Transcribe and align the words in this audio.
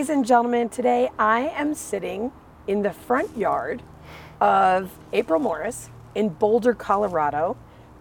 Ladies 0.00 0.16
and 0.16 0.24
gentlemen, 0.24 0.70
today 0.70 1.10
I 1.18 1.48
am 1.48 1.74
sitting 1.74 2.32
in 2.66 2.80
the 2.80 2.90
front 2.90 3.36
yard 3.36 3.82
of 4.40 4.98
April 5.12 5.38
Morris 5.38 5.90
in 6.14 6.30
Boulder, 6.30 6.72
Colorado. 6.72 7.54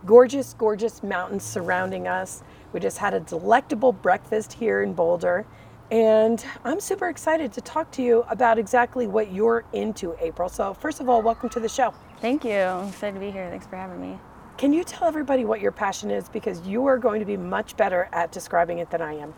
Gorgeous, 0.05 0.53
gorgeous 0.53 1.03
mountains 1.03 1.43
surrounding 1.43 2.07
us. 2.07 2.41
We 2.71 2.79
just 2.79 2.99
had 2.99 3.13
a 3.13 3.19
delectable 3.19 3.91
breakfast 3.91 4.53
here 4.53 4.81
in 4.81 4.93
Boulder. 4.93 5.45
And 5.91 6.41
I'm 6.63 6.79
super 6.79 7.09
excited 7.09 7.51
to 7.51 7.59
talk 7.59 7.91
to 7.91 8.01
you 8.01 8.23
about 8.29 8.57
exactly 8.57 9.05
what 9.05 9.33
you're 9.33 9.65
into, 9.73 10.15
April. 10.21 10.47
So, 10.47 10.73
first 10.73 11.01
of 11.01 11.09
all, 11.09 11.21
welcome 11.21 11.49
to 11.49 11.59
the 11.59 11.67
show. 11.67 11.93
Thank 12.21 12.45
you. 12.45 12.53
I'm 12.53 12.87
excited 12.87 13.15
to 13.15 13.19
be 13.19 13.29
here. 13.29 13.49
Thanks 13.49 13.67
for 13.67 13.75
having 13.75 13.99
me. 13.99 14.17
Can 14.55 14.71
you 14.71 14.85
tell 14.85 15.09
everybody 15.09 15.43
what 15.43 15.59
your 15.59 15.73
passion 15.73 16.11
is? 16.11 16.29
Because 16.29 16.65
you 16.65 16.85
are 16.85 16.97
going 16.97 17.19
to 17.19 17.25
be 17.25 17.35
much 17.35 17.75
better 17.75 18.07
at 18.13 18.31
describing 18.31 18.79
it 18.79 18.89
than 18.89 19.01
I 19.01 19.15
am. 19.15 19.33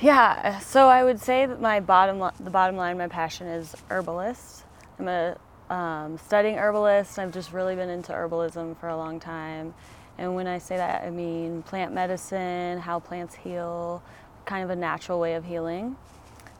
Yeah, 0.00 0.60
so 0.60 0.88
I 0.88 1.02
would 1.02 1.20
say 1.20 1.46
that 1.46 1.60
my 1.60 1.80
bottom 1.80 2.20
the 2.38 2.50
bottom 2.50 2.76
line, 2.76 2.98
my 2.98 3.08
passion 3.08 3.48
is 3.48 3.74
herbalist. 3.90 4.62
I'm 4.96 5.08
a 5.08 5.36
um, 5.70 6.18
studying 6.18 6.56
herbalist. 6.56 7.18
I've 7.18 7.32
just 7.32 7.52
really 7.52 7.74
been 7.74 7.90
into 7.90 8.12
herbalism 8.12 8.78
for 8.78 8.88
a 8.90 8.96
long 8.96 9.18
time. 9.18 9.74
And 10.16 10.36
when 10.36 10.46
I 10.46 10.58
say 10.58 10.76
that, 10.76 11.02
I 11.02 11.10
mean 11.10 11.62
plant 11.62 11.92
medicine, 11.92 12.78
how 12.78 13.00
plants 13.00 13.34
heal, 13.34 14.00
kind 14.44 14.62
of 14.62 14.70
a 14.70 14.76
natural 14.76 15.18
way 15.18 15.34
of 15.34 15.44
healing. 15.44 15.96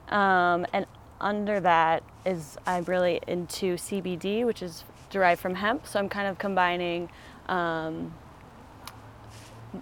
Um, 0.09 0.67
and 0.73 0.87
under 1.21 1.61
that 1.61 2.03
is 2.27 2.59
I'm 2.67 2.85
really 2.85 3.21
into 3.29 3.77
CBD, 3.77 4.45
which 4.47 4.63
is 4.63 4.83
derived 5.11 5.41
from 5.41 5.55
hemp. 5.55 5.87
So 5.87 6.01
I'm 6.01 6.09
kind 6.09 6.27
of 6.27 6.39
combining 6.39 7.09
um, 7.49 8.13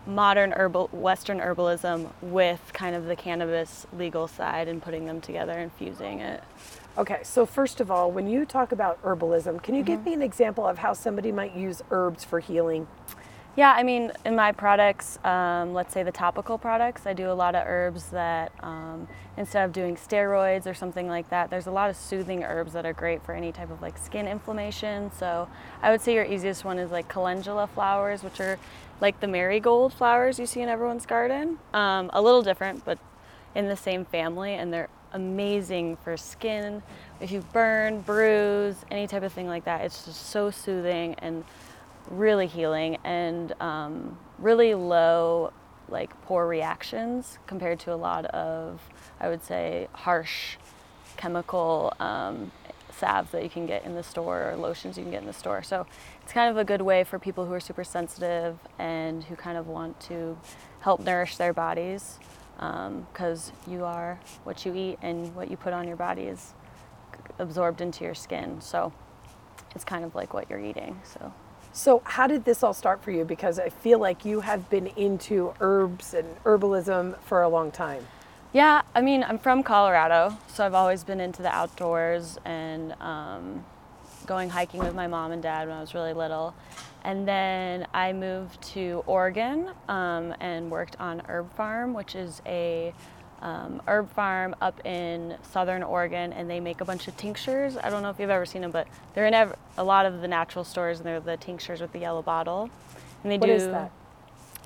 modern 0.06 0.52
herbal 0.52 0.88
Western 0.92 1.38
herbalism 1.38 2.10
with 2.22 2.60
kind 2.72 2.94
of 2.94 3.06
the 3.06 3.16
cannabis 3.16 3.86
legal 3.96 4.28
side 4.28 4.68
and 4.68 4.82
putting 4.82 5.06
them 5.06 5.20
together 5.20 5.52
and 5.52 5.72
fusing 5.72 6.20
it. 6.20 6.42
Okay, 6.98 7.20
so 7.22 7.44
first 7.44 7.80
of 7.80 7.90
all, 7.90 8.10
when 8.10 8.26
you 8.28 8.46
talk 8.46 8.72
about 8.72 9.02
herbalism, 9.02 9.62
can 9.62 9.74
you 9.74 9.82
give 9.82 10.00
mm-hmm. 10.00 10.08
me 10.08 10.14
an 10.14 10.22
example 10.22 10.66
of 10.66 10.78
how 10.78 10.94
somebody 10.94 11.30
might 11.30 11.54
use 11.54 11.82
herbs 11.90 12.24
for 12.24 12.40
healing? 12.40 12.86
Yeah, 13.56 13.72
I 13.72 13.84
mean, 13.84 14.12
in 14.26 14.36
my 14.36 14.52
products, 14.52 15.18
um, 15.24 15.72
let's 15.72 15.94
say 15.94 16.02
the 16.02 16.12
topical 16.12 16.58
products, 16.58 17.06
I 17.06 17.14
do 17.14 17.30
a 17.30 17.32
lot 17.32 17.54
of 17.54 17.62
herbs 17.66 18.10
that 18.10 18.52
um, 18.60 19.08
instead 19.38 19.64
of 19.64 19.72
doing 19.72 19.96
steroids 19.96 20.66
or 20.66 20.74
something 20.74 21.08
like 21.08 21.30
that, 21.30 21.48
there's 21.48 21.66
a 21.66 21.70
lot 21.70 21.88
of 21.88 21.96
soothing 21.96 22.44
herbs 22.44 22.74
that 22.74 22.84
are 22.84 22.92
great 22.92 23.24
for 23.24 23.32
any 23.32 23.52
type 23.52 23.70
of 23.70 23.80
like 23.80 23.96
skin 23.96 24.28
inflammation. 24.28 25.10
So 25.10 25.48
I 25.80 25.90
would 25.90 26.02
say 26.02 26.12
your 26.12 26.26
easiest 26.26 26.66
one 26.66 26.78
is 26.78 26.90
like 26.90 27.08
calendula 27.08 27.66
flowers, 27.68 28.22
which 28.22 28.40
are 28.40 28.58
like 29.00 29.20
the 29.20 29.26
marigold 29.26 29.94
flowers 29.94 30.38
you 30.38 30.44
see 30.44 30.60
in 30.60 30.68
everyone's 30.68 31.06
garden. 31.06 31.58
Um, 31.72 32.10
a 32.12 32.20
little 32.20 32.42
different, 32.42 32.84
but 32.84 32.98
in 33.54 33.68
the 33.68 33.76
same 33.76 34.04
family, 34.04 34.52
and 34.52 34.70
they're 34.70 34.90
amazing 35.12 35.96
for 36.04 36.18
skin. 36.18 36.82
If 37.20 37.30
you 37.30 37.42
burn, 37.54 38.02
bruise, 38.02 38.76
any 38.90 39.06
type 39.06 39.22
of 39.22 39.32
thing 39.32 39.46
like 39.46 39.64
that, 39.64 39.80
it's 39.80 40.04
just 40.04 40.26
so 40.26 40.50
soothing 40.50 41.14
and 41.20 41.42
really 42.10 42.46
healing 42.46 42.98
and 43.04 43.52
um, 43.60 44.18
really 44.38 44.74
low 44.74 45.52
like 45.88 46.10
poor 46.22 46.46
reactions 46.46 47.38
compared 47.46 47.78
to 47.78 47.92
a 47.92 47.94
lot 47.94 48.24
of 48.26 48.80
i 49.20 49.28
would 49.28 49.42
say 49.42 49.86
harsh 49.92 50.56
chemical 51.16 51.92
um, 52.00 52.50
salves 52.96 53.30
that 53.30 53.42
you 53.42 53.50
can 53.50 53.66
get 53.66 53.84
in 53.84 53.94
the 53.94 54.02
store 54.02 54.50
or 54.50 54.56
lotions 54.56 54.96
you 54.96 55.04
can 55.04 55.12
get 55.12 55.20
in 55.20 55.26
the 55.26 55.32
store. 55.32 55.62
So 55.62 55.86
it's 56.22 56.32
kind 56.32 56.50
of 56.50 56.56
a 56.56 56.64
good 56.64 56.82
way 56.82 57.04
for 57.04 57.18
people 57.18 57.44
who 57.46 57.52
are 57.52 57.60
super 57.60 57.84
sensitive 57.84 58.58
and 58.78 59.24
who 59.24 59.36
kind 59.36 59.58
of 59.58 59.68
want 59.68 59.98
to 60.02 60.38
help 60.80 61.00
nourish 61.00 61.36
their 61.36 61.52
bodies 61.52 62.18
because 63.12 63.52
you 63.66 63.84
are 63.84 64.18
what 64.44 64.64
you 64.64 64.74
eat 64.74 64.98
and 65.02 65.34
what 65.34 65.50
you 65.50 65.56
put 65.56 65.72
on 65.72 65.86
your 65.86 65.96
body 65.96 66.22
is 66.22 66.54
absorbed 67.38 67.80
into 67.80 68.04
your 68.04 68.14
skin. 68.14 68.60
So 68.60 68.92
it's 69.74 69.84
kind 69.84 70.04
of 70.04 70.14
like 70.14 70.32
what 70.32 70.48
you're 70.48 70.64
eating 70.64 70.98
so 71.04 71.32
So, 71.76 72.00
how 72.04 72.26
did 72.26 72.46
this 72.46 72.62
all 72.62 72.72
start 72.72 73.04
for 73.04 73.10
you? 73.10 73.26
Because 73.26 73.58
I 73.58 73.68
feel 73.68 73.98
like 73.98 74.24
you 74.24 74.40
have 74.40 74.70
been 74.70 74.86
into 74.86 75.52
herbs 75.60 76.14
and 76.14 76.26
herbalism 76.42 77.18
for 77.18 77.42
a 77.42 77.50
long 77.50 77.70
time. 77.70 78.06
Yeah, 78.54 78.80
I 78.94 79.02
mean, 79.02 79.22
I'm 79.22 79.38
from 79.38 79.62
Colorado, 79.62 80.38
so 80.46 80.64
I've 80.64 80.72
always 80.72 81.04
been 81.04 81.20
into 81.20 81.42
the 81.42 81.54
outdoors 81.54 82.38
and 82.46 82.94
um, 83.02 83.62
going 84.24 84.48
hiking 84.48 84.80
with 84.80 84.94
my 84.94 85.06
mom 85.06 85.32
and 85.32 85.42
dad 85.42 85.68
when 85.68 85.76
I 85.76 85.82
was 85.82 85.92
really 85.92 86.14
little. 86.14 86.54
And 87.04 87.28
then 87.28 87.86
I 87.92 88.14
moved 88.14 88.62
to 88.72 89.04
Oregon 89.06 89.68
um, 89.86 90.34
and 90.40 90.70
worked 90.70 90.96
on 90.98 91.20
Herb 91.28 91.54
Pharm, 91.58 91.92
which 91.94 92.14
is 92.14 92.40
a 92.46 92.94
um, 93.42 93.82
herb 93.86 94.10
farm 94.10 94.54
up 94.60 94.84
in 94.86 95.36
southern 95.52 95.82
Oregon, 95.82 96.32
and 96.32 96.48
they 96.48 96.60
make 96.60 96.80
a 96.80 96.84
bunch 96.84 97.06
of 97.08 97.16
tinctures. 97.16 97.76
I 97.76 97.90
don't 97.90 98.02
know 98.02 98.10
if 98.10 98.18
you've 98.18 98.30
ever 98.30 98.46
seen 98.46 98.62
them, 98.62 98.70
but 98.70 98.86
they're 99.14 99.26
in 99.26 99.34
ev- 99.34 99.56
a 99.76 99.84
lot 99.84 100.06
of 100.06 100.20
the 100.20 100.28
natural 100.28 100.64
stores, 100.64 100.98
and 100.98 101.06
they're 101.06 101.20
the 101.20 101.36
tinctures 101.36 101.80
with 101.80 101.92
the 101.92 101.98
yellow 101.98 102.22
bottle. 102.22 102.70
And 103.22 103.32
they 103.32 103.38
What 103.38 103.46
do. 103.46 103.52
is 103.52 103.66
that? 103.66 103.90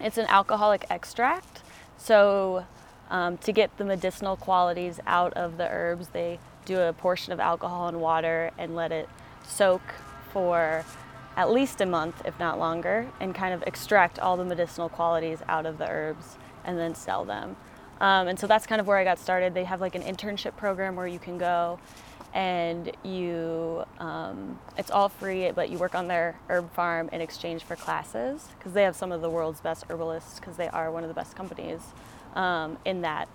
It's 0.00 0.18
an 0.18 0.26
alcoholic 0.28 0.86
extract. 0.90 1.62
So, 1.98 2.64
um, 3.10 3.38
to 3.38 3.52
get 3.52 3.76
the 3.76 3.84
medicinal 3.84 4.36
qualities 4.36 5.00
out 5.06 5.32
of 5.34 5.56
the 5.56 5.68
herbs, 5.68 6.08
they 6.08 6.38
do 6.64 6.80
a 6.80 6.92
portion 6.92 7.32
of 7.32 7.40
alcohol 7.40 7.88
and 7.88 8.00
water 8.00 8.52
and 8.56 8.76
let 8.76 8.92
it 8.92 9.08
soak 9.44 9.82
for 10.32 10.84
at 11.36 11.50
least 11.50 11.80
a 11.80 11.86
month, 11.86 12.22
if 12.24 12.38
not 12.38 12.58
longer, 12.58 13.08
and 13.20 13.34
kind 13.34 13.52
of 13.52 13.62
extract 13.66 14.18
all 14.18 14.36
the 14.36 14.44
medicinal 14.44 14.88
qualities 14.88 15.40
out 15.48 15.66
of 15.66 15.78
the 15.78 15.88
herbs 15.88 16.36
and 16.64 16.78
then 16.78 16.94
sell 16.94 17.24
them. 17.24 17.56
Um, 18.00 18.28
and 18.28 18.38
so 18.38 18.46
that's 18.46 18.66
kind 18.66 18.80
of 18.80 18.86
where 18.86 18.96
I 18.96 19.04
got 19.04 19.18
started. 19.18 19.54
They 19.54 19.64
have 19.64 19.80
like 19.80 19.94
an 19.94 20.02
internship 20.02 20.56
program 20.56 20.96
where 20.96 21.06
you 21.06 21.18
can 21.18 21.36
go 21.38 21.78
and 22.32 22.92
you 23.02 23.84
um, 23.98 24.58
it's 24.78 24.90
all 24.90 25.08
free 25.08 25.50
but 25.50 25.68
you 25.68 25.78
work 25.78 25.94
on 25.94 26.06
their 26.06 26.36
herb 26.48 26.72
farm 26.72 27.08
in 27.12 27.20
exchange 27.20 27.64
for 27.64 27.74
classes 27.74 28.48
because 28.56 28.72
they 28.72 28.84
have 28.84 28.94
some 28.94 29.10
of 29.10 29.20
the 29.20 29.28
world's 29.28 29.60
best 29.60 29.84
herbalists 29.88 30.38
because 30.38 30.56
they 30.56 30.68
are 30.68 30.92
one 30.92 31.02
of 31.02 31.08
the 31.08 31.14
best 31.14 31.34
companies 31.34 31.80
um, 32.34 32.78
in 32.84 33.02
that 33.02 33.28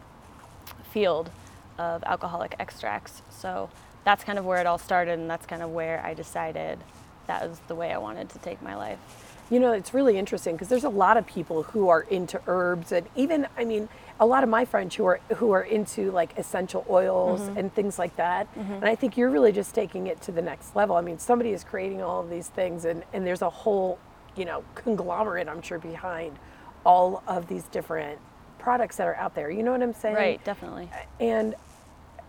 field 0.92 1.30
of 1.78 2.04
alcoholic 2.06 2.56
extracts 2.58 3.22
so 3.30 3.70
that's 4.06 4.24
kind 4.24 4.40
of 4.40 4.46
where 4.46 4.60
it 4.60 4.66
all 4.66 4.78
started 4.78 5.20
and 5.20 5.30
that's 5.30 5.46
kind 5.46 5.62
of 5.62 5.72
where 5.72 6.02
i 6.06 6.14
decided 6.14 6.80
that 7.28 7.48
was 7.48 7.60
the 7.68 7.76
way 7.76 7.92
i 7.92 7.98
wanted 7.98 8.30
to 8.30 8.40
take 8.40 8.62
my 8.62 8.76
life 8.76 9.25
You 9.50 9.60
know, 9.60 9.74
it's 9.74 9.94
really 9.94 10.18
interesting 10.18 10.56
because 10.56 10.70
there's 10.70 10.84
a 10.84 10.90
lot 10.90 11.18
of 11.18 11.26
people 11.28 11.64
who 11.64 11.90
are 11.90 12.02
into 12.02 12.42
herbs, 12.48 12.92
and 12.92 13.08
even, 13.16 13.48
I 13.58 13.64
mean, 13.66 13.90
a 14.20 14.26
lot 14.26 14.44
of 14.44 14.50
my 14.50 14.66
friends 14.66 14.96
who 14.96 15.06
are 15.06 15.20
who 15.36 15.52
are 15.52 15.62
into 15.62 16.10
like 16.12 16.38
essential 16.38 16.86
oils 16.90 17.42
and 17.58 17.74
things 17.74 18.00
like 18.00 18.16
that. 18.16 18.48
And 18.56 18.86
I 18.86 18.96
think 18.96 19.18
you're 19.18 19.30
really 19.30 19.52
just 19.52 19.76
taking 19.76 20.08
it 20.08 20.22
to 20.22 20.32
the 20.32 20.42
next 20.42 20.76
level. 20.76 20.96
I 20.96 21.02
mean, 21.02 21.20
somebody 21.20 21.52
is 21.52 21.64
creating 21.64 22.02
all 22.02 22.22
of 22.22 22.30
these 22.30 22.48
things, 22.48 22.86
and 22.86 23.04
and 23.14 23.26
there's 23.28 23.42
a 23.42 23.50
whole, 23.50 24.00
you 24.36 24.46
know, 24.46 24.64
conglomerate, 24.74 25.48
I'm 25.48 25.62
sure, 25.62 25.80
behind 25.80 26.38
all 26.86 27.22
of 27.28 27.48
these 27.48 27.64
different 27.66 28.20
products 28.58 28.98
that 28.98 29.08
are 29.08 29.16
out 29.16 29.36
there. 29.36 29.52
You 29.52 29.64
know 29.64 29.72
what 29.72 29.84
I'm 29.84 29.94
saying? 29.94 30.16
right 30.16 30.44
definitely 30.44 30.90
And 31.20 31.56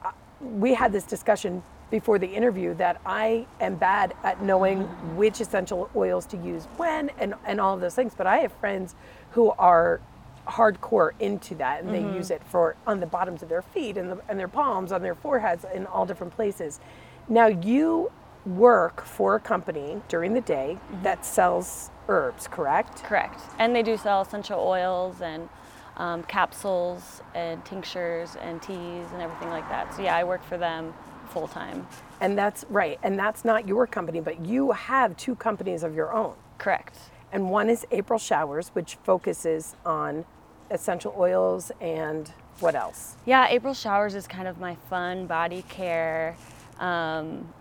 uh, 0.05 0.11
we 0.41 0.75
had 0.75 0.93
this 0.93 1.05
discussion 1.05 1.63
before 1.91 2.19
the 2.19 2.27
interview 2.27 2.75
that 2.75 3.01
I 3.07 3.47
am 3.61 3.77
bad 3.77 4.15
at 4.25 4.43
knowing 4.43 4.85
mm-hmm. 4.85 5.17
which 5.17 5.41
essential 5.41 5.89
oils 5.95 6.27
to 6.27 6.37
use 6.37 6.65
when 6.77 7.11
and, 7.19 7.35
and 7.45 7.61
all 7.61 7.75
of 7.75 7.81
those 7.81 7.95
things. 7.95 8.15
But 8.17 8.27
I 8.27 8.39
have 8.39 8.53
friends 8.53 8.95
who 9.31 9.51
are 9.53 10.01
hardcore 10.47 11.11
into 11.21 11.55
that 11.57 11.83
and 11.83 11.93
they 11.93 12.01
mm-hmm. 12.01 12.17
use 12.17 12.31
it 12.31 12.43
for 12.45 12.77
on 12.87 13.01
the 13.01 13.07
bottoms 13.07 13.43
of 13.43 13.49
their 13.49 13.63
feet 13.63 13.97
and, 13.97 14.13
the, 14.13 14.21
and 14.29 14.39
their 14.39 14.49
palms, 14.49 14.93
on 14.93 15.03
their 15.03 15.15
foreheads, 15.15 15.65
in 15.75 15.87
all 15.87 16.07
different 16.07 16.35
places. 16.35 16.81
Now, 17.29 17.47
you 17.47 18.11
work 18.45 19.05
for 19.05 19.35
a 19.35 19.41
company 19.41 20.01
during 20.09 20.35
the 20.35 20.41
day 20.41 20.79
mm-hmm. 20.79 21.03
that 21.03 21.25
sells 21.25 21.91
herbs, 22.09 22.49
correct? 22.49 23.03
Correct. 23.05 23.41
And 23.59 23.75
they 23.75 23.83
do 23.83 23.97
sell 23.97 24.23
essential 24.23 24.61
oils 24.61 25.21
and 25.21 25.49
um, 25.97 26.23
capsules 26.25 27.23
and 27.35 27.65
tinctures 27.65 28.37
and 28.41 28.61
teas 28.61 29.07
and 29.13 29.23
everything 29.23 29.49
like 29.49 29.69
that. 29.69 29.95
So 29.95 30.03
yeah, 30.03 30.17
I 30.17 30.25
work 30.25 30.45
for 30.45 30.59
them 30.59 30.93
full 31.37 31.49
time. 31.49 31.87
And 32.23 32.39
that's 32.39 32.65
right. 32.71 32.99
And 33.03 33.19
that's 33.19 33.45
not 33.45 33.69
your 33.69 33.87
company, 33.87 34.21
but 34.21 34.47
you 34.47 34.73
have 34.73 35.15
two 35.19 35.35
companies 35.35 35.83
of 35.83 35.95
your 35.95 36.15
own. 36.15 36.35
Correct. 36.57 36.97
And 37.31 37.51
one 37.51 37.69
is 37.69 37.85
April 37.91 38.19
Showers, 38.19 38.69
which 38.69 38.97
focuses 39.05 39.77
on 39.85 40.25
essential 40.71 41.15
oils 41.19 41.71
and 41.79 42.33
what 42.61 42.75
else? 42.75 43.17
Yeah, 43.27 43.49
April 43.51 43.75
Showers 43.75 44.15
is 44.15 44.27
kind 44.27 44.49
of 44.49 44.59
my 44.59 44.77
fun 44.89 45.27
body 45.27 45.63
care. 45.69 46.37
Um, 46.79 47.53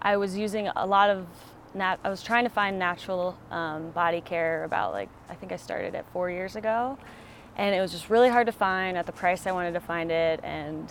I 0.00 0.16
was 0.16 0.34
using 0.38 0.68
a 0.68 0.86
lot 0.86 1.10
of 1.10 1.26
nat- 1.74 2.00
I 2.02 2.08
was 2.08 2.22
trying 2.22 2.44
to 2.44 2.50
find 2.50 2.78
natural 2.78 3.36
um, 3.50 3.90
body 3.90 4.22
care 4.22 4.64
about 4.64 4.92
like 4.92 5.10
I 5.28 5.34
think 5.34 5.52
I 5.52 5.56
started 5.56 5.94
it 5.94 6.06
four 6.14 6.30
years 6.30 6.56
ago, 6.56 6.96
and 7.58 7.74
it 7.74 7.80
was 7.82 7.92
just 7.92 8.08
really 8.08 8.30
hard 8.30 8.46
to 8.46 8.52
find 8.52 8.96
at 8.96 9.04
the 9.04 9.12
price 9.12 9.46
I 9.46 9.52
wanted 9.52 9.74
to 9.74 9.80
find 9.80 10.10
it. 10.10 10.40
And 10.42 10.90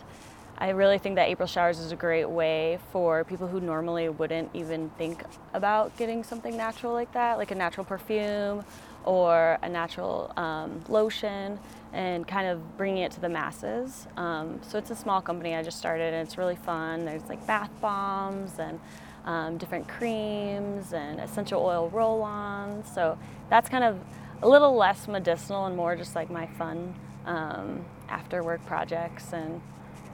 I 0.60 0.70
really 0.70 0.98
think 0.98 1.16
that 1.16 1.30
April 1.30 1.48
Showers 1.48 1.78
is 1.78 1.92
a 1.92 1.96
great 1.96 2.28
way 2.28 2.80
for 2.92 3.24
people 3.24 3.48
who 3.48 3.60
normally 3.60 4.10
wouldn't 4.10 4.50
even 4.56 4.90
think 4.98 5.24
about 5.54 5.96
getting 5.98 6.24
something 6.24 6.58
natural 6.58 6.94
like 6.94 7.12
that, 7.14 7.38
like 7.38 7.52
a 7.52 7.56
natural 7.56 7.86
perfume 7.86 8.66
or 9.06 9.60
a 9.62 9.70
natural 9.70 10.34
um, 10.36 10.84
lotion, 10.90 11.60
and 11.94 12.28
kind 12.28 12.48
of 12.48 12.76
bringing 12.76 13.04
it 13.04 13.12
to 13.12 13.22
the 13.22 13.30
masses. 13.30 14.08
Um, 14.18 14.60
so 14.64 14.80
it's 14.80 14.90
a 14.90 14.96
small 14.96 15.22
company 15.22 15.56
I 15.56 15.62
just 15.62 15.78
started, 15.78 16.14
and 16.14 16.28
it's 16.28 16.40
really 16.40 16.56
fun. 16.56 17.06
There's 17.06 17.30
like 17.30 17.46
bath 17.46 17.72
bombs 17.80 18.58
and 18.58 18.80
um, 19.26 19.58
different 19.58 19.88
creams 19.88 20.92
and 20.92 21.20
essential 21.20 21.62
oil 21.62 21.90
roll-ons. 21.90 22.92
So 22.92 23.18
that's 23.50 23.70
kind 23.70 23.84
of 23.84 24.00
a 24.42 24.48
little 24.48 24.76
less 24.76 25.08
medicinal 25.08 25.68
and 25.68 25.76
more 25.76 25.96
just 25.96 26.16
like 26.16 26.32
my 26.32 26.48
fun 26.48 26.96
um, 27.26 27.86
after-work 28.10 28.66
projects 28.66 29.34
and 29.34 29.62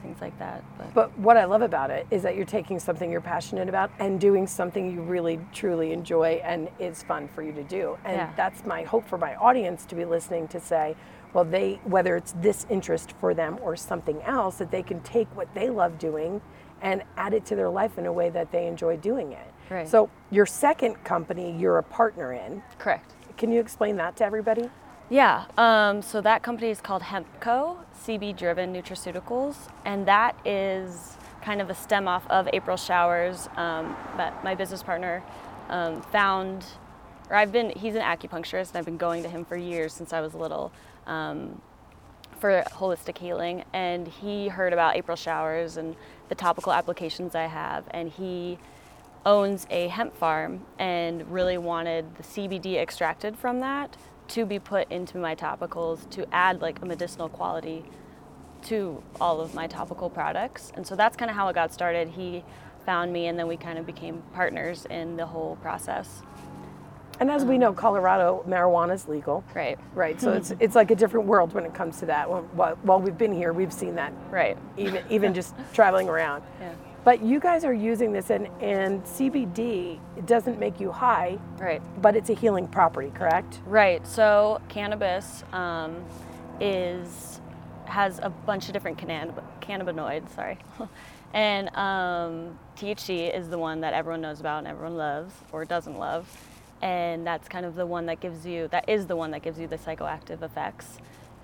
things 0.04 0.20
like 0.20 0.38
that. 0.38 0.62
But, 0.78 0.94
But 0.94 1.18
what 1.18 1.36
I 1.36 1.44
love 1.46 1.62
about 1.62 1.90
it 1.90 2.06
is 2.10 2.22
that 2.22 2.36
you're 2.36 2.44
taking 2.44 2.78
something 2.78 3.10
you're 3.10 3.20
passionate 3.22 3.68
about 3.68 3.90
and 3.98 4.20
doing 4.20 4.46
something 4.46 4.92
you 4.92 5.00
really 5.00 5.40
truly 5.52 5.92
enjoy 5.92 6.40
and 6.44 6.68
is 6.78 7.02
fun 7.02 7.26
for 7.28 7.42
you 7.42 7.52
to 7.52 7.62
do. 7.64 7.96
And 8.04 8.16
Yeah. 8.16 8.30
that's 8.36 8.64
my 8.66 8.82
hope 8.82 9.08
for 9.08 9.18
my 9.18 9.34
audience 9.36 9.86
to 9.86 9.94
be 9.94 10.04
listening 10.04 10.46
to 10.48 10.60
say, 10.60 10.94
well, 11.32 11.44
they 11.44 11.80
whether 11.84 12.16
it's 12.16 12.32
this 12.40 12.66
interest 12.68 13.12
for 13.18 13.34
them 13.34 13.58
or 13.62 13.74
something 13.76 14.22
else, 14.22 14.58
that 14.58 14.70
they 14.70 14.82
can 14.82 15.00
take 15.00 15.26
what 15.34 15.52
they 15.54 15.70
love 15.70 15.98
doing 15.98 16.40
and 16.82 17.02
add 17.16 17.32
it 17.32 17.46
to 17.46 17.56
their 17.56 17.70
life 17.70 17.96
in 17.98 18.04
a 18.06 18.12
way 18.12 18.28
that 18.28 18.52
they 18.52 18.66
enjoy 18.66 18.96
doing 18.98 19.32
it. 19.32 19.52
Right. 19.70 19.88
So 19.88 20.10
your 20.30 20.44
second 20.46 21.02
company 21.02 21.50
you're 21.58 21.78
a 21.78 21.82
partner 21.82 22.32
in. 22.34 22.62
correct. 22.78 23.14
Can 23.38 23.50
you 23.50 23.58
explain 23.58 23.96
that 23.96 24.14
to 24.18 24.24
everybody? 24.24 24.68
Yeah, 25.10 25.44
um, 25.58 26.00
so 26.00 26.22
that 26.22 26.42
company 26.42 26.70
is 26.70 26.80
called 26.80 27.02
Hempco, 27.02 27.76
CB 27.94 28.38
Driven 28.38 28.72
Nutraceuticals, 28.72 29.56
and 29.84 30.08
that 30.08 30.34
is 30.46 31.18
kind 31.42 31.60
of 31.60 31.68
a 31.68 31.74
stem 31.74 32.08
off 32.08 32.26
of 32.30 32.48
April 32.54 32.78
Showers 32.78 33.48
um, 33.58 33.94
my 34.42 34.54
business 34.54 34.82
partner 34.82 35.22
um, 35.68 36.00
found. 36.00 36.64
Or 37.28 37.36
I've 37.36 37.52
been, 37.52 37.70
he's 37.70 37.94
an 37.94 38.00
acupuncturist, 38.00 38.70
and 38.70 38.78
I've 38.78 38.86
been 38.86 38.96
going 38.96 39.22
to 39.24 39.28
him 39.28 39.44
for 39.44 39.58
years 39.58 39.92
since 39.92 40.14
I 40.14 40.22
was 40.22 40.34
little 40.34 40.72
um, 41.06 41.60
for 42.38 42.64
holistic 42.68 43.18
healing. 43.18 43.62
And 43.74 44.08
he 44.08 44.48
heard 44.48 44.72
about 44.72 44.96
April 44.96 45.18
Showers 45.18 45.76
and 45.76 45.96
the 46.30 46.34
topical 46.34 46.72
applications 46.72 47.34
I 47.34 47.44
have, 47.44 47.84
and 47.90 48.10
he 48.10 48.58
owns 49.26 49.66
a 49.68 49.88
hemp 49.88 50.16
farm 50.16 50.64
and 50.78 51.30
really 51.30 51.58
wanted 51.58 52.16
the 52.16 52.22
CBD 52.22 52.76
extracted 52.76 53.36
from 53.36 53.60
that 53.60 53.96
to 54.28 54.46
be 54.46 54.58
put 54.58 54.90
into 54.90 55.18
my 55.18 55.34
topicals 55.34 56.08
to 56.10 56.26
add 56.32 56.60
like 56.60 56.80
a 56.82 56.86
medicinal 56.86 57.28
quality 57.28 57.84
to 58.62 59.02
all 59.20 59.40
of 59.40 59.54
my 59.54 59.66
topical 59.66 60.08
products. 60.08 60.72
And 60.74 60.86
so 60.86 60.96
that's 60.96 61.16
kind 61.16 61.30
of 61.30 61.36
how 61.36 61.48
it 61.48 61.54
got 61.54 61.72
started. 61.72 62.08
He 62.08 62.44
found 62.86 63.12
me 63.12 63.26
and 63.26 63.38
then 63.38 63.46
we 63.46 63.56
kind 63.56 63.78
of 63.78 63.86
became 63.86 64.22
partners 64.32 64.86
in 64.90 65.16
the 65.16 65.26
whole 65.26 65.56
process. 65.56 66.22
And 67.20 67.30
as 67.30 67.44
we 67.44 67.54
um, 67.54 67.60
know, 67.60 67.72
Colorado 67.72 68.44
marijuana 68.48 68.94
is 68.94 69.06
legal. 69.06 69.44
Right. 69.54 69.78
Right. 69.94 70.20
So 70.20 70.32
it's 70.32 70.52
it's 70.60 70.74
like 70.74 70.90
a 70.90 70.96
different 70.96 71.26
world 71.26 71.52
when 71.52 71.64
it 71.64 71.74
comes 71.74 72.00
to 72.00 72.06
that. 72.06 72.28
While, 72.28 72.42
while 72.54 72.76
while 72.82 73.00
we've 73.00 73.16
been 73.16 73.32
here, 73.32 73.52
we've 73.52 73.72
seen 73.72 73.94
that 73.96 74.12
Right. 74.30 74.56
even 74.76 75.04
even 75.10 75.34
just 75.40 75.54
traveling 75.72 76.08
around. 76.08 76.42
Yeah. 76.60 76.72
But 77.04 77.22
you 77.22 77.38
guys 77.38 77.64
are 77.66 77.74
using 77.74 78.12
this, 78.12 78.30
and, 78.30 78.48
and 78.62 79.04
CBD 79.04 80.00
it 80.16 80.26
doesn't 80.26 80.58
make 80.58 80.80
you 80.80 80.90
high, 80.90 81.38
Right. 81.58 81.82
but 82.00 82.16
it's 82.16 82.30
a 82.30 82.34
healing 82.34 82.66
property, 82.66 83.10
correct? 83.14 83.60
Right. 83.66 84.06
So 84.06 84.60
cannabis 84.68 85.44
um, 85.52 86.02
is 86.60 87.40
has 87.84 88.18
a 88.22 88.30
bunch 88.30 88.66
of 88.68 88.72
different 88.72 88.96
cannab- 88.96 89.42
cannabinoids. 89.60 90.30
Sorry, 90.34 90.56
and 91.34 91.68
um, 91.76 92.58
THC 92.76 93.36
is 93.36 93.50
the 93.50 93.58
one 93.58 93.82
that 93.82 93.92
everyone 93.92 94.22
knows 94.22 94.40
about 94.40 94.58
and 94.60 94.66
everyone 94.66 94.96
loves 94.96 95.34
or 95.52 95.66
doesn't 95.66 95.98
love, 95.98 96.26
and 96.80 97.26
that's 97.26 97.48
kind 97.48 97.66
of 97.66 97.74
the 97.74 97.84
one 97.84 98.06
that 98.06 98.20
gives 98.20 98.46
you 98.46 98.68
that 98.68 98.88
is 98.88 99.06
the 99.06 99.16
one 99.16 99.30
that 99.32 99.42
gives 99.42 99.58
you 99.58 99.66
the 99.66 99.76
psychoactive 99.76 100.40
effects. 100.42 100.96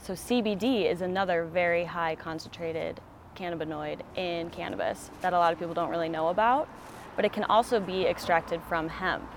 So 0.02 0.14
CBD 0.14 0.90
is 0.90 1.02
another 1.02 1.44
very 1.44 1.84
high 1.84 2.14
concentrated 2.14 2.98
cannabinoid 3.36 4.00
in 4.16 4.50
cannabis 4.50 5.10
that 5.20 5.32
a 5.32 5.38
lot 5.38 5.52
of 5.52 5.58
people 5.58 5.74
don't 5.74 5.90
really 5.90 6.08
know 6.08 6.28
about, 6.28 6.68
but 7.16 7.24
it 7.24 7.32
can 7.32 7.44
also 7.44 7.80
be 7.80 8.06
extracted 8.06 8.60
from 8.68 8.88
hemp 8.88 9.30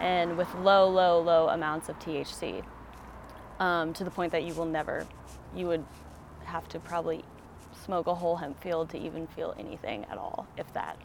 and 0.00 0.36
with 0.36 0.52
low, 0.56 0.88
low, 0.88 1.20
low 1.20 1.48
amounts 1.48 1.88
of 1.88 1.98
THC 2.00 2.64
um, 3.60 3.92
to 3.92 4.04
the 4.04 4.10
point 4.10 4.32
that 4.32 4.42
you 4.42 4.54
will 4.54 4.66
never, 4.66 5.06
you 5.54 5.66
would 5.66 5.84
have 6.44 6.68
to 6.68 6.80
probably 6.80 7.24
smoke 7.84 8.06
a 8.06 8.14
whole 8.14 8.36
hemp 8.36 8.60
field 8.60 8.90
to 8.90 8.98
even 8.98 9.26
feel 9.28 9.54
anything 9.58 10.04
at 10.10 10.18
all, 10.18 10.46
if 10.56 10.72
that. 10.72 10.96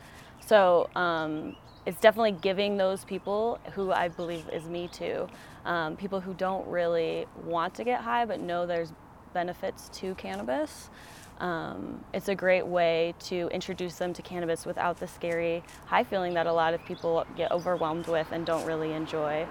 So 0.46 0.90
um, 0.96 1.56
it's 1.86 2.00
definitely 2.00 2.34
giving 2.34 2.78
those 2.78 3.04
people 3.04 3.60
who 3.74 3.92
I 3.92 4.08
believe 4.08 4.50
is 4.52 4.66
me 4.66 4.88
too, 4.88 5.28
um, 5.66 5.96
people 5.96 6.20
who 6.20 6.34
don't 6.34 6.68
really 6.68 7.26
want 7.44 7.74
to 7.76 7.84
get 7.84 8.02
high 8.02 8.26
but 8.26 8.40
know 8.40 8.66
there's 8.66 8.92
benefits 9.34 9.90
to 10.00 10.16
cannabis. 10.16 10.90
Um, 11.40 12.04
it's 12.14 12.30
a 12.30 12.36
great 12.36 12.66
way 12.66 13.14
to 13.26 13.48
introduce 13.52 13.98
them 13.98 14.14
to 14.14 14.22
cannabis 14.22 14.66
without 14.66 15.00
the 15.00 15.08
scary 15.08 15.64
high 15.86 16.04
feeling 16.04 16.34
that 16.34 16.48
a 16.48 16.54
lot 16.54 16.74
of 16.74 16.84
people 16.86 17.26
get 17.36 17.52
overwhelmed 17.52 18.08
with 18.08 18.28
and 18.32 18.46
don't 18.46 18.66
really 18.66 18.94
enjoy. 18.94 19.46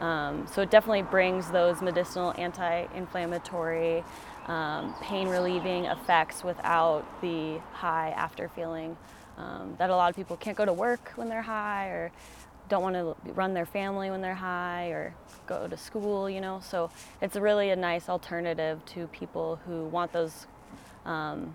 Um, 0.00 0.46
so 0.52 0.62
it 0.62 0.70
definitely 0.70 1.02
brings 1.02 1.50
those 1.50 1.80
medicinal, 1.80 2.34
anti-inflammatory, 2.36 4.04
um, 4.46 4.94
pain-relieving 5.00 5.84
effects 5.84 6.42
without 6.42 7.04
the 7.20 7.58
high 7.72 8.10
after 8.10 8.48
feeling 8.48 8.96
um, 9.38 9.74
that 9.78 9.90
a 9.90 9.96
lot 9.96 10.10
of 10.10 10.16
people 10.16 10.36
can't 10.36 10.56
go 10.56 10.64
to 10.64 10.72
work 10.72 11.12
when 11.16 11.28
they're 11.28 11.42
high 11.42 11.86
or 11.86 12.12
don't 12.68 12.82
want 12.82 12.94
to 12.94 13.14
run 13.32 13.54
their 13.54 13.66
family 13.66 14.10
when 14.10 14.22
they're 14.22 14.34
high 14.34 14.88
or 14.88 15.14
go 15.46 15.68
to 15.68 15.76
school, 15.76 16.28
you 16.28 16.40
know. 16.40 16.60
So 16.62 16.90
it's 17.20 17.36
really 17.36 17.70
a 17.70 17.76
nice 17.76 18.08
alternative 18.08 18.84
to 18.86 19.06
people 19.08 19.60
who 19.66 19.84
want 19.84 20.12
those 20.12 20.46
um, 21.04 21.54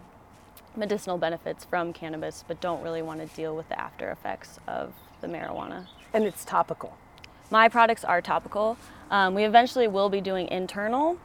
medicinal 0.76 1.18
benefits 1.18 1.66
from 1.66 1.94
cannabis 1.94 2.44
but 2.48 2.62
don't 2.62 2.82
really 2.82 3.02
want 3.02 3.20
to 3.20 3.36
deal 3.36 3.56
with 3.56 3.68
the 3.70 3.80
after 3.80 4.12
effects 4.12 4.60
of 4.68 4.94
the 5.22 5.28
marijuana. 5.28 5.88
And 6.14 6.24
it's 6.24 6.46
topical. 6.46 6.98
My 7.50 7.70
products 7.70 8.04
are 8.04 8.22
topical. 8.22 8.78
Um, 9.10 9.34
we 9.34 9.46
eventually 9.46 9.88
will 9.88 10.10
be 10.10 10.22
doing 10.22 10.48
internal, 10.50 11.18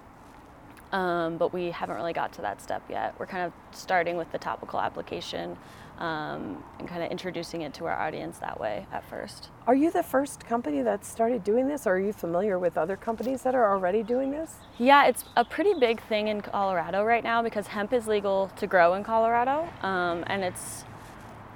um, 0.93 1.39
but 1.39 1.53
we 1.53 1.71
haven't 1.71 1.97
really 1.97 2.13
got 2.13 2.33
to 2.35 2.43
that 2.43 2.61
step 2.61 2.83
yet. 2.89 3.15
We're 3.19 3.27
kind 3.27 3.45
of 3.45 3.53
starting 3.77 4.17
with 4.17 4.31
the 4.31 4.39
topical 4.39 4.81
application 4.81 5.57
um, 5.99 6.63
and 6.79 6.89
kind 6.89 7.03
of 7.03 7.11
introducing 7.11 7.63
it 7.63 7.73
to 7.75 7.87
our 7.87 7.99
audience 7.99 8.39
that 8.39 8.59
way 8.59 8.87
at 8.93 9.05
first. 9.09 9.51
Are 9.67 9.75
you 9.75 9.91
the 9.91 10.03
first 10.03 10.45
company 10.45 10.83
that 10.83 11.05
started 11.05 11.45
doing 11.45 11.69
this, 11.69 11.87
or 11.87 11.95
are 11.95 12.01
you 12.01 12.13
familiar 12.13 12.59
with 12.59 12.77
other 12.77 12.97
companies 12.97 13.43
that 13.43 13.55
are 13.55 13.71
already 13.71 14.03
doing 14.03 14.31
this? 14.31 14.57
Yeah, 14.79 15.07
it's 15.07 15.25
a 15.37 15.45
pretty 15.45 15.75
big 15.75 16.03
thing 16.03 16.29
in 16.29 16.41
Colorado 16.41 17.05
right 17.05 17.23
now 17.23 17.43
because 17.43 17.69
hemp 17.69 17.93
is 17.93 18.07
legal 18.07 18.51
to 18.57 18.67
grow 18.67 18.95
in 18.95 19.05
Colorado, 19.05 19.69
um, 19.83 20.25
and 20.27 20.43
it's 20.43 20.85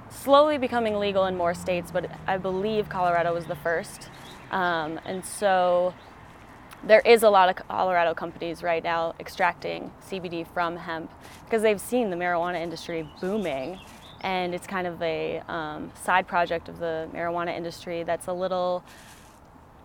slowly 0.09 0.57
becoming 0.57 0.95
legal 0.95 1.25
in 1.25 1.35
more 1.35 1.53
states. 1.53 1.91
But 1.91 2.09
I 2.25 2.37
believe 2.37 2.89
Colorado 2.89 3.33
was 3.33 3.45
the 3.45 3.55
first, 3.55 4.09
um, 4.51 4.99
and 5.05 5.25
so 5.25 5.93
there 6.83 7.01
is 7.01 7.23
a 7.23 7.29
lot 7.29 7.49
of 7.49 7.67
Colorado 7.67 8.13
companies 8.13 8.63
right 8.63 8.83
now 8.83 9.15
extracting 9.19 9.91
CBD 10.09 10.45
from 10.53 10.77
hemp 10.77 11.11
because 11.45 11.61
they've 11.61 11.81
seen 11.81 12.09
the 12.09 12.15
marijuana 12.15 12.61
industry 12.61 13.09
booming, 13.19 13.79
and 14.21 14.53
it's 14.53 14.67
kind 14.67 14.87
of 14.87 15.01
a 15.01 15.41
um, 15.47 15.91
side 16.03 16.27
project 16.27 16.69
of 16.69 16.79
the 16.79 17.09
marijuana 17.13 17.55
industry 17.55 18.03
that's 18.03 18.27
a 18.27 18.33
little 18.33 18.83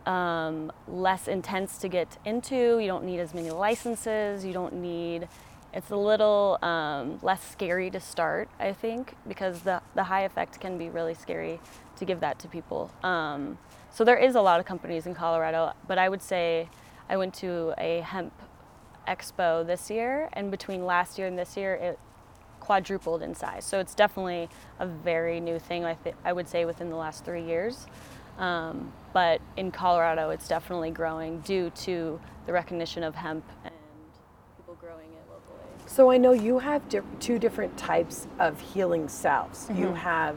um, 0.07 0.73
less 0.89 1.29
intense 1.29 1.79
to 1.79 1.89
get 1.89 2.19
into. 2.25 2.79
You 2.79 2.87
don't 2.87 3.05
need 3.05 3.21
as 3.21 3.35
many 3.35 3.51
licenses. 3.51 4.45
You 4.45 4.53
don't 4.53 4.75
need. 4.75 5.29
It's 5.73 5.91
a 5.91 5.97
little 5.97 6.59
um, 6.63 7.19
less 7.23 7.43
scary 7.51 7.89
to 7.91 8.01
start, 8.01 8.51
I 8.61 8.75
think, 8.75 9.15
because 9.27 9.61
the 9.61 9.81
the 9.95 10.05
high 10.05 10.23
effect 10.23 10.61
can 10.61 10.77
be 10.77 10.91
really 10.91 11.15
scary 11.15 11.61
to 11.97 12.05
give 12.05 12.21
that 12.21 12.39
to 12.41 12.49
people. 12.49 12.91
Um, 13.03 13.59
so 13.91 14.05
there 14.05 14.17
is 14.17 14.35
a 14.35 14.41
lot 14.41 14.59
of 14.61 14.67
companies 14.67 15.07
in 15.07 15.15
Colorado, 15.15 15.73
but 15.87 15.99
I 15.99 16.09
would 16.09 16.23
say 16.23 16.69
I 17.13 17.17
went 17.19 17.35
to 17.35 17.75
a 17.77 18.01
hemp 18.01 18.33
expo 19.07 19.67
this 19.67 19.91
year, 19.91 20.31
and 20.33 20.51
between 20.51 20.87
last 20.87 21.19
year 21.19 21.27
and 21.29 21.39
this 21.39 21.59
year, 21.59 21.75
it 21.75 21.99
quadrupled 22.59 23.23
in 23.23 23.35
size. 23.35 23.67
So 23.67 23.79
it's 23.81 23.95
definitely 23.95 24.49
a 24.79 24.87
very 24.87 25.39
new 25.39 25.59
thing. 25.59 25.85
I 25.85 25.93
th- 25.93 26.17
I 26.25 26.33
would 26.33 26.49
say 26.49 26.65
within 26.65 26.89
the 26.89 26.97
last 26.97 27.23
three 27.23 27.45
years. 27.45 27.87
Um, 28.39 28.91
but 29.13 29.43
in 29.59 29.71
Colorado, 29.71 30.31
it's 30.31 30.49
definitely 30.49 30.91
growing 30.91 31.41
due 31.41 31.69
to 31.85 32.19
the 32.47 32.53
recognition 32.55 33.03
of 33.03 33.15
hemp 33.15 33.45
and 33.63 33.75
people 34.57 34.75
growing 34.81 35.11
it 35.13 35.23
locally. 35.29 35.61
So 35.85 36.11
I 36.11 36.17
know 36.17 36.33
you 36.33 36.61
have 36.61 36.89
di- 36.89 37.01
two 37.21 37.39
different 37.39 37.77
types 37.77 38.27
of 38.39 38.59
healing 38.59 39.07
salves. 39.09 39.69
You 39.69 39.89
Mm-hmm. 39.89 39.95
have 39.97 40.37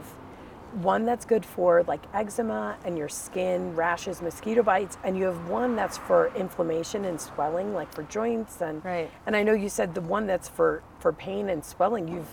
one 0.82 1.04
that's 1.04 1.24
good 1.24 1.44
for 1.44 1.82
like 1.84 2.02
eczema 2.12 2.76
and 2.84 2.98
your 2.98 3.08
skin, 3.08 3.74
rashes, 3.74 4.20
mosquito 4.20 4.62
bites, 4.62 4.98
and 5.04 5.16
you 5.16 5.24
have 5.24 5.48
one 5.48 5.76
that's 5.76 5.96
for 5.96 6.30
inflammation 6.36 7.04
and 7.04 7.20
swelling, 7.20 7.74
like 7.74 7.92
for 7.92 8.02
joints 8.04 8.60
and 8.60 8.84
Right. 8.84 9.10
And 9.26 9.34
I 9.34 9.42
know 9.42 9.52
you 9.52 9.68
said 9.68 9.94
the 9.94 10.00
one 10.00 10.26
that's 10.26 10.48
for 10.48 10.82
for 10.98 11.12
pain 11.12 11.48
and 11.48 11.64
swelling, 11.64 12.08
you've 12.08 12.28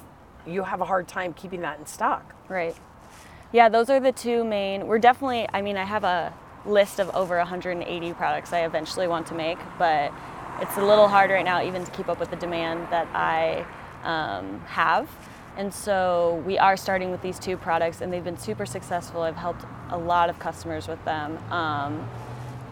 you 0.46 0.64
have 0.64 0.82
a 0.82 0.86
hard 0.86 1.08
time 1.08 1.34
keeping 1.34 1.62
that 1.62 1.80
in 1.80 1.86
stock. 1.86 2.36
Right. 2.50 2.76
Yeah, 3.52 3.70
those 3.70 3.90
are 3.90 4.00
the 4.00 4.12
two 4.12 4.44
main. 4.44 4.88
We're 4.88 5.00
definitely, 5.00 5.48
I 5.54 5.62
mean, 5.62 5.78
I 5.78 5.84
have 5.84 6.04
a 6.04 6.34
list 6.66 7.00
of 7.00 7.10
over 7.16 7.38
180 7.38 8.14
products 8.14 8.52
I 8.52 8.66
eventually 8.66 9.08
want 9.08 9.28
to 9.28 9.36
make, 9.36 9.60
but 9.78 10.12
it's 10.60 10.76
a 10.78 10.86
little 10.86 11.08
hard 11.08 11.30
right 11.30 11.46
now 11.46 11.64
even 11.64 11.86
to 11.86 11.92
keep 11.92 12.10
up 12.10 12.20
with 12.20 12.30
the 12.30 12.36
demand 12.36 12.88
that 12.90 13.08
I 13.14 13.66
um, 14.04 14.60
have. 14.62 15.10
And 15.56 15.74
so 15.74 16.44
we 16.46 16.58
are 16.58 16.76
starting 16.76 17.12
with 17.12 17.22
these 17.22 17.38
two 17.38 17.58
products, 17.58 18.02
and 18.02 18.12
they've 18.12 18.24
been 18.24 18.38
super 18.38 18.66
successful. 18.66 19.22
I've 19.22 19.36
helped 19.36 19.66
a 19.90 19.98
lot 19.98 20.30
of 20.30 20.40
customers 20.40 20.88
with 20.88 21.04
them. 21.06 21.38
Um, 21.52 22.10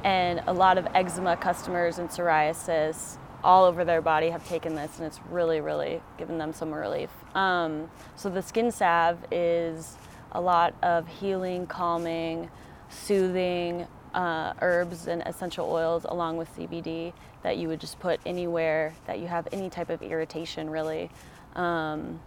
and 0.03 0.41
a 0.47 0.53
lot 0.53 0.77
of 0.77 0.87
eczema 0.93 1.37
customers 1.37 1.99
and 1.99 2.09
psoriasis 2.09 3.17
all 3.43 3.65
over 3.65 3.83
their 3.83 4.01
body 4.01 4.29
have 4.29 4.47
taken 4.47 4.75
this 4.75 4.97
and 4.97 5.05
it's 5.05 5.19
really 5.29 5.61
really 5.61 6.01
given 6.17 6.37
them 6.37 6.53
some 6.53 6.73
relief 6.73 7.09
um, 7.35 7.89
so 8.15 8.29
the 8.29 8.41
skin 8.41 8.71
salve 8.71 9.17
is 9.31 9.97
a 10.33 10.41
lot 10.41 10.73
of 10.83 11.07
healing 11.07 11.65
calming 11.65 12.49
soothing 12.89 13.87
uh, 14.13 14.53
herbs 14.61 15.07
and 15.07 15.21
essential 15.25 15.69
oils 15.69 16.05
along 16.09 16.37
with 16.37 16.53
cbd 16.55 17.13
that 17.43 17.57
you 17.57 17.67
would 17.67 17.79
just 17.79 17.99
put 17.99 18.19
anywhere 18.25 18.93
that 19.07 19.19
you 19.19 19.27
have 19.27 19.47
any 19.51 19.69
type 19.69 19.89
of 19.89 20.01
irritation 20.01 20.69
really 20.69 21.09
um, 21.55 22.19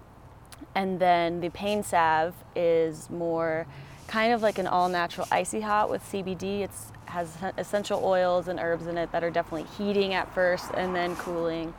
and 0.75 0.99
then 0.99 1.41
the 1.41 1.51
pain 1.51 1.83
salve 1.83 2.35
is 2.55 3.11
more 3.11 3.67
kind 4.07 4.33
of 4.33 4.43
like 4.43 4.59
an 4.59 4.67
all 4.67 4.89
natural 4.89 5.27
icy 5.31 5.61
hot 5.61 5.91
with 5.91 6.03
CBD. 6.11 6.61
It 6.61 6.71
has 7.07 7.37
essential 7.57 8.01
oils 8.05 8.49
and 8.49 8.59
herbs 8.59 8.87
in 8.87 8.99
it 8.99 9.13
that 9.13 9.25
are 9.25 9.31
definitely 9.31 9.69
heating 9.77 10.15
at 10.15 10.33
first 10.35 10.71
and 10.75 10.95
then 10.95 11.17
cooling. 11.17 11.75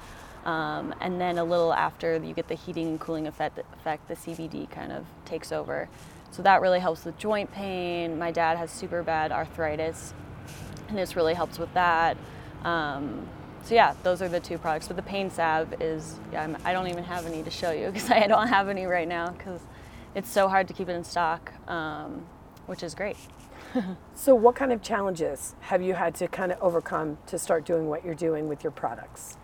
Um, 0.45 0.93
and 1.01 1.19
then 1.19 1.37
a 1.37 1.43
little 1.43 1.73
after 1.73 2.17
you 2.17 2.33
get 2.33 2.47
the 2.47 2.55
heating 2.55 2.87
and 2.87 2.99
cooling 2.99 3.25
effect, 3.25 3.59
effect, 3.73 4.07
the 4.07 4.15
CBD 4.15 4.69
kind 4.69 4.91
of 4.91 5.05
takes 5.25 5.51
over. 5.51 5.89
So 6.31 6.43
that 6.43 6.61
really 6.61 6.79
helps 6.79 7.05
with 7.05 7.17
joint 7.17 7.51
pain. 7.51 8.19
My 8.19 8.31
dad 8.31 8.57
has 8.57 8.69
super 8.69 9.01
bad 9.01 9.31
arthritis, 9.31 10.13
and 10.87 10.97
this 10.97 11.15
really 11.15 11.33
helps 11.33 11.57
with 11.57 11.73
that. 11.73 12.17
Um, 12.63 13.27
so 13.65 13.73
yeah, 13.73 13.95
those 14.03 14.21
are 14.21 14.29
the 14.29 14.39
two 14.39 14.59
products. 14.59 14.87
But 14.87 14.95
the 14.95 15.03
pain 15.03 15.29
salve 15.31 15.81
is, 15.81 16.19
I'm, 16.37 16.55
I 16.63 16.71
don't 16.71 16.87
even 16.87 17.03
have 17.03 17.25
any 17.25 17.41
to 17.41 17.49
show 17.49 17.71
you 17.71 17.87
because 17.91 18.11
I 18.11 18.27
don't 18.27 18.47
have 18.47 18.69
any 18.69 18.85
right 18.85 19.07
now 19.07 19.29
because 19.31 19.59
it's 20.13 20.29
so 20.29 20.47
hard 20.47 20.67
to 20.67 20.73
keep 20.73 20.87
it 20.87 20.93
in 20.93 21.03
stock, 21.03 21.51
um, 21.67 22.25
which 22.67 22.83
is 22.83 22.95
great. 22.95 23.17
So 24.13 24.33
what 24.33 24.55
kind 24.55 24.71
of 24.71 24.81
challenges 24.81 25.53
have 25.59 25.81
you 25.81 25.95
had 25.95 26.15
to 26.15 26.29
kind 26.29 26.53
of 26.53 26.61
overcome 26.61 27.17
to 27.27 27.37
start 27.37 27.65
doing 27.65 27.89
what 27.89 28.05
you're 28.05 28.15
doing 28.15 28.47
with 28.47 28.63
your 28.63 28.71
products? 28.71 29.37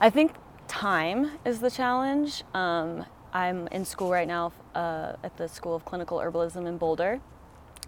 I 0.00 0.08
think 0.08 0.32
time 0.66 1.32
is 1.44 1.60
the 1.60 1.70
challenge. 1.70 2.42
Um, 2.54 3.04
I'm 3.34 3.66
in 3.68 3.84
school 3.84 4.10
right 4.10 4.26
now 4.26 4.54
uh, 4.74 5.16
at 5.22 5.36
the 5.36 5.46
School 5.46 5.74
of 5.74 5.84
Clinical 5.84 6.18
Herbalism 6.18 6.66
in 6.66 6.78
Boulder. 6.78 7.20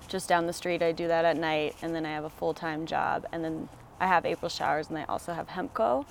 Just 0.09 0.29
down 0.29 0.47
the 0.47 0.53
street, 0.53 0.83
I 0.83 0.93
do 0.93 1.09
that 1.09 1.25
at 1.25 1.39
night, 1.39 1.75
and 1.81 1.95
then 1.95 2.05
I 2.05 2.11
have 2.11 2.25
a 2.25 2.31
full 2.31 2.53
time 2.53 2.85
job, 2.85 3.25
and 3.33 3.43
then 3.43 3.71
I 4.01 4.07
have 4.07 4.25
April 4.25 4.49
showers, 4.49 4.89
and 4.89 4.99
I 4.99 5.05
also 5.05 5.33
have 5.33 5.49
Hempco. 5.49 6.07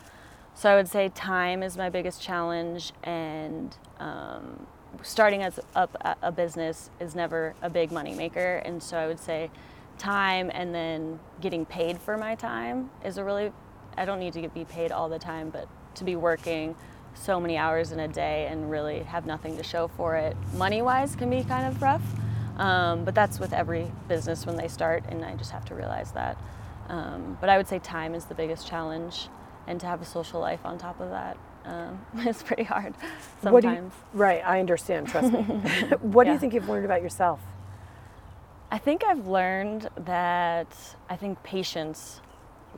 So 0.53 0.70
I 0.70 0.75
would 0.75 0.88
say 0.88 1.10
time 1.10 1.62
is 1.62 1.77
my 1.77 1.89
biggest 1.89 2.22
challenge, 2.22 2.94
and 3.03 3.75
um, 4.00 4.65
starting 5.03 5.44
as 5.44 5.60
up 5.75 5.96
a- 6.22 6.32
business 6.32 6.89
is 7.00 7.15
never 7.15 7.53
a 7.62 7.70
big 7.70 7.91
money 7.91 8.15
maker, 8.15 8.58
and 8.65 8.82
so 8.82 8.98
I 8.98 9.08
would 9.08 9.20
say 9.20 9.51
time 9.98 10.51
and 10.53 10.74
then 10.74 11.20
getting 11.41 11.65
paid 11.65 11.98
for 12.00 12.17
my 12.17 12.36
time 12.36 12.89
is 13.03 13.17
a 13.17 13.24
really 13.24 13.51
I 13.98 14.06
don't 14.06 14.20
need 14.20 14.34
to 14.34 14.48
be 14.50 14.63
paid 14.63 14.91
all 14.91 15.10
the 15.10 15.17
time, 15.17 15.50
but 15.50 15.67
to 15.96 16.03
be 16.03 16.15
working 16.15 16.75
so 17.15 17.39
many 17.39 17.58
hours 17.58 17.91
in 17.91 18.00
a 18.00 18.08
day 18.08 18.48
and 18.48 18.70
really 18.70 19.00
have 19.00 19.25
nothing 19.25 19.58
to 19.58 19.63
show 19.63 19.88
for 19.88 20.15
it 20.15 20.38
money 20.53 20.84
wise 20.84 21.15
can 21.15 21.32
be 21.32 21.44
kind 21.44 21.67
of 21.67 21.82
rough. 21.82 22.03
Um, 22.58 23.06
but 23.06 23.15
that's 23.15 23.39
with 23.39 23.53
every 23.53 23.91
business 24.08 24.46
when 24.46 24.56
they 24.56 24.67
start, 24.67 25.03
and 25.10 25.24
I 25.24 25.36
just 25.36 25.51
have 25.51 25.65
to 25.65 25.75
realize 25.75 26.12
that. 26.13 26.38
Um, 26.88 27.38
but 27.41 27.50
I 27.50 27.58
would 27.58 27.67
say 27.67 27.79
time 27.79 28.15
is 28.15 28.25
the 28.25 28.36
biggest 28.36 28.67
challenge, 28.67 29.27
and 29.67 29.79
to 29.82 29.86
have 29.88 30.01
a 30.01 30.06
social 30.06 30.39
life 30.39 30.65
on 30.65 30.77
top 30.77 31.00
of 31.00 31.10
that 31.10 31.38
um, 31.65 32.00
is 32.27 32.41
pretty 32.44 32.63
hard 32.63 32.94
do 33.00 33.08
you- 33.08 33.12
sometimes. 33.41 33.94
right, 34.13 34.41
I 34.46 34.60
understand, 34.60 35.08
trust 35.08 35.34
me. 35.34 35.41
what 36.01 36.24
do 36.25 36.32
you 36.32 36.39
think 36.39 36.53
you've 36.53 36.70
learned 36.70 36.86
about 36.86 37.01
yourself? 37.01 37.39
I 38.72 38.77
think 38.77 39.03
I've 39.06 39.27
learned 39.27 39.89
that 39.98 40.67
I 41.10 41.15
think 41.15 41.41
patience, 41.44 42.20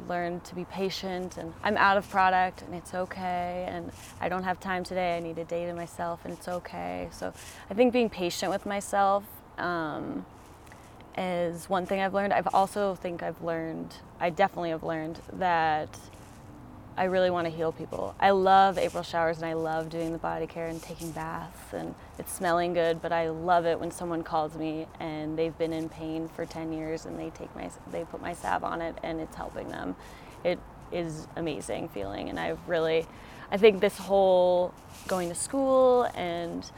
learned 0.08 0.44
to 0.46 0.56
be 0.56 0.66
patient, 0.66 1.38
and 1.38 1.52
I'm 1.64 1.78
out 1.78 1.98
of 1.98 2.08
product, 2.10 2.62
and 2.62 2.74
it's 2.76 2.94
okay, 2.94 3.66
and 3.68 3.92
I 4.22 4.30
don't 4.30 4.44
have 4.44 4.60
time 4.60 4.84
today. 4.84 5.18
I 5.18 5.20
need 5.20 5.38
a 5.40 5.46
day 5.46 5.66
to 5.66 5.74
myself, 5.74 6.22
and 6.26 6.34
it's 6.34 6.48
okay. 6.48 7.10
So 7.12 7.34
I 7.70 7.74
think 7.74 7.92
being 7.92 8.10
patient 8.10 8.52
with 8.52 8.66
myself 8.68 9.24
um, 9.58 10.26
is 11.18 11.70
one 11.70 11.86
thing 11.86 12.02
I've 12.02 12.14
learned. 12.14 12.34
I've 12.34 12.48
also 12.54 12.96
think 12.96 13.24
I've 13.24 13.42
learned. 13.42 13.94
I 14.20 14.30
definitely 14.30 14.70
have 14.70 14.84
learned 14.84 15.20
that 15.34 15.90
I 17.00 17.06
really 17.06 17.30
want 17.30 17.46
to 17.46 17.50
heal 17.50 17.72
people. 17.72 18.14
I 18.20 18.32
love 18.32 18.78
April 18.78 19.04
showers 19.04 19.38
and 19.38 19.46
I 19.46 19.54
love 19.54 19.90
doing 19.90 20.12
the 20.12 20.18
body 20.18 20.46
care 20.48 20.68
and 20.68 20.84
taking 20.84 21.12
baths 21.12 21.74
and 21.74 21.96
it's 22.18 22.30
smelling 22.34 22.74
good, 22.74 23.02
but 23.02 23.14
I 23.14 23.30
love 23.30 23.66
it 23.66 23.80
when 23.80 23.90
someone 23.90 24.22
calls 24.22 24.56
me 24.56 24.86
and 25.00 25.40
they've 25.40 25.58
been 25.58 25.72
in 25.72 25.88
pain 25.88 26.28
for 26.28 26.46
10 26.46 26.74
years 26.74 27.06
and 27.06 27.18
they 27.18 27.30
take 27.30 27.56
my 27.56 27.70
they 27.90 28.04
put 28.04 28.22
my 28.22 28.34
salve 28.34 28.66
on 28.66 28.82
it 28.82 28.98
and 29.02 29.22
it's 29.22 29.36
helping 29.38 29.70
them. 29.70 29.96
It 30.44 30.60
is 30.92 31.26
amazing 31.38 31.88
feeling 31.88 32.28
and 32.28 32.38
I've 32.38 32.60
really 32.68 33.08
I 33.50 33.56
think 33.56 33.80
this 33.80 33.98
whole 33.98 34.74
going 35.08 35.30
to 35.30 35.36
school 35.36 36.04
and 36.16 36.70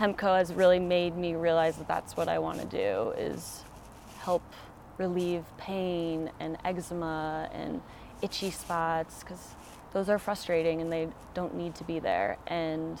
Hempco 0.00 0.36
has 0.36 0.52
really 0.52 0.80
made 0.80 1.16
me 1.16 1.36
realize 1.36 1.76
that 1.76 1.86
that's 1.86 2.16
what 2.16 2.26
I 2.26 2.40
want 2.40 2.58
to 2.58 2.66
do 2.66 3.12
is 3.12 3.62
help 4.20 4.42
relieve 4.98 5.44
pain 5.56 6.30
and 6.38 6.58
eczema 6.64 7.48
and 7.52 7.80
itchy 8.22 8.50
spots 8.50 9.20
because 9.20 9.54
those 9.92 10.08
are 10.08 10.18
frustrating 10.18 10.80
and 10.80 10.92
they 10.92 11.08
don't 11.34 11.54
need 11.54 11.74
to 11.74 11.84
be 11.84 11.98
there 11.98 12.36
and 12.46 12.98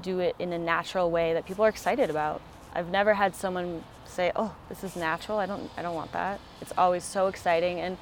do 0.00 0.20
it 0.20 0.36
in 0.38 0.52
a 0.52 0.58
natural 0.58 1.10
way 1.10 1.32
that 1.32 1.44
people 1.46 1.64
are 1.64 1.68
excited 1.68 2.10
about. 2.10 2.40
I've 2.74 2.90
never 2.90 3.14
had 3.14 3.34
someone 3.34 3.82
say, 4.04 4.30
"Oh, 4.36 4.54
this 4.68 4.84
is 4.84 4.94
natural." 4.94 5.38
I 5.38 5.46
don't 5.46 5.70
I 5.76 5.82
don't 5.82 5.94
want 5.94 6.12
that. 6.12 6.38
It's 6.60 6.72
always 6.78 7.04
so 7.04 7.26
exciting 7.26 7.80
and 7.80 7.96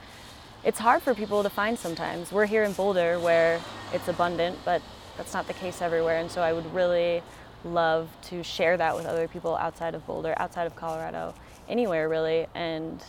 it's 0.64 0.80
hard 0.80 1.02
for 1.02 1.14
people 1.14 1.42
to 1.42 1.50
find 1.50 1.78
sometimes. 1.78 2.32
We're 2.32 2.46
here 2.46 2.64
in 2.64 2.72
Boulder 2.72 3.18
where 3.18 3.60
it's 3.92 4.08
abundant, 4.08 4.58
but 4.64 4.82
that's 5.16 5.32
not 5.32 5.46
the 5.46 5.54
case 5.54 5.80
everywhere 5.80 6.18
and 6.18 6.30
so 6.30 6.42
I 6.42 6.52
would 6.52 6.74
really 6.74 7.22
love 7.64 8.08
to 8.22 8.42
share 8.42 8.76
that 8.76 8.94
with 8.94 9.06
other 9.06 9.26
people 9.26 9.56
outside 9.56 9.94
of 9.94 10.06
Boulder, 10.06 10.34
outside 10.36 10.66
of 10.66 10.76
Colorado, 10.76 11.34
anywhere 11.68 12.08
really 12.08 12.46
and 12.54 13.02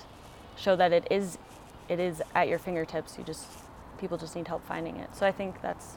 show 0.57 0.75
that 0.75 0.91
it 0.93 1.07
is 1.11 1.37
it 1.87 1.99
is 1.99 2.21
at 2.35 2.47
your 2.47 2.59
fingertips. 2.59 3.17
You 3.17 3.23
just 3.23 3.45
people 3.99 4.17
just 4.17 4.35
need 4.35 4.47
help 4.47 4.65
finding 4.65 4.97
it. 4.97 5.15
So 5.15 5.25
I 5.25 5.31
think 5.31 5.61
that's 5.61 5.93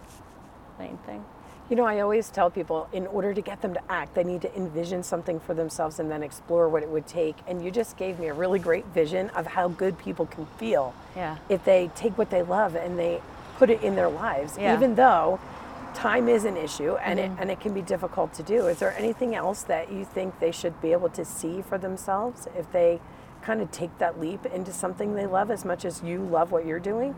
the 0.79 0.85
main 0.85 0.97
thing. 0.99 1.25
You 1.71 1.77
know, 1.77 1.85
I 1.85 2.01
always 2.01 2.29
tell 2.29 2.51
people 2.51 2.89
in 2.93 3.07
order 3.07 3.33
to 3.33 3.41
get 3.41 3.63
them 3.63 3.73
to 3.75 3.81
act, 3.91 4.15
they 4.15 4.25
need 4.25 4.43
to 4.43 4.55
envision 4.57 5.03
something 5.03 5.39
for 5.41 5.55
themselves 5.55 6.01
and 6.01 6.11
then 6.11 6.23
explore 6.23 6.69
what 6.69 6.83
it 6.83 6.89
would 6.89 7.07
take. 7.07 7.37
And 7.47 7.65
you 7.65 7.71
just 7.71 7.97
gave 7.97 8.19
me 8.19 8.27
a 8.27 8.35
really 8.35 8.59
great 8.59 8.85
vision 8.87 9.31
of 9.31 9.47
how 9.47 9.69
good 9.69 9.97
people 9.99 10.27
can 10.27 10.47
feel 10.59 10.93
Yeah. 11.17 11.37
if 11.49 11.65
they 11.65 11.91
take 11.95 12.19
what 12.19 12.31
they 12.31 12.43
love 12.43 12.75
and 12.75 12.99
they 12.99 13.23
put 13.59 13.71
it 13.71 13.83
in 13.83 13.95
their 13.95 14.09
lives, 14.09 14.59
Yeah. 14.59 14.75
even 14.75 14.97
though 14.97 15.39
time 15.95 16.29
is 16.29 16.45
an 16.45 16.57
issue 16.57 16.97
and 16.97 17.19
Mm-hmm. 17.19 17.35
it 17.35 17.41
and 17.41 17.51
it 17.51 17.61
can 17.61 17.75
be 17.75 17.83
difficult 17.83 18.33
to 18.35 18.43
do. 18.43 18.67
Is 18.67 18.79
there 18.79 18.95
anything 18.97 19.35
else 19.35 19.63
that 19.65 19.93
you 19.93 20.05
think 20.05 20.39
they 20.41 20.53
should 20.53 20.81
be 20.81 20.93
able 20.93 21.11
to 21.11 21.25
see 21.25 21.63
for 21.63 21.79
themselves 21.79 22.49
if 22.57 22.71
they 22.73 23.01
kind 23.43 23.61
of 23.61 23.71
take 23.71 23.97
that 23.99 24.21
leap 24.21 24.47
into 24.47 24.73
something 24.73 25.15
they 25.15 25.27
love 25.27 25.51
as 25.51 25.65
much 25.65 25.85
as 25.85 26.03
you 26.03 26.21
love 26.23 26.53
what 26.53 26.65
you're 26.65 26.79
doing? 26.81 27.15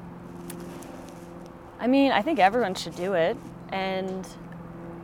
I 1.78 1.86
mean, 1.86 2.12
I 2.12 2.22
think 2.22 2.38
everyone 2.38 2.74
should 2.74 2.96
do 2.96 3.14
it. 3.14 3.36
And 3.70 4.26